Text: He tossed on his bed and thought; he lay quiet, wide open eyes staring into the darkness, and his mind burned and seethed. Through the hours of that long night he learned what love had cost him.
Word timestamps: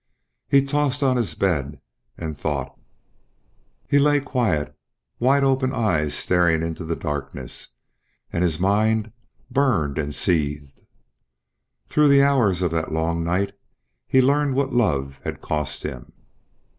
He 0.49 0.65
tossed 0.65 1.03
on 1.03 1.15
his 1.15 1.35
bed 1.35 1.79
and 2.17 2.35
thought; 2.35 2.75
he 3.87 3.99
lay 3.99 4.19
quiet, 4.19 4.75
wide 5.19 5.43
open 5.43 5.71
eyes 5.71 6.15
staring 6.15 6.63
into 6.63 6.83
the 6.83 6.95
darkness, 6.95 7.75
and 8.33 8.43
his 8.43 8.59
mind 8.59 9.11
burned 9.51 9.99
and 9.99 10.15
seethed. 10.15 10.87
Through 11.87 12.07
the 12.07 12.23
hours 12.23 12.63
of 12.63 12.71
that 12.71 12.91
long 12.91 13.23
night 13.23 13.53
he 14.07 14.23
learned 14.23 14.55
what 14.55 14.73
love 14.73 15.19
had 15.23 15.39
cost 15.39 15.83
him. 15.83 16.11